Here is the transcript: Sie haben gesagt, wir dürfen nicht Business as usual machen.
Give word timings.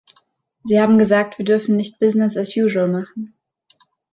Sie 0.63 0.81
haben 0.81 0.97
gesagt, 0.97 1.37
wir 1.37 1.45
dürfen 1.45 1.75
nicht 1.75 1.99
Business 1.99 2.35
as 2.35 2.55
usual 2.57 2.87
machen. 2.87 3.35